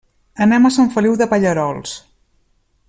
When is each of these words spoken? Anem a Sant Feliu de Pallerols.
Anem 0.45 0.65
a 0.69 0.71
Sant 0.77 0.89
Feliu 0.95 1.19
de 1.21 1.29
Pallerols. 1.35 1.97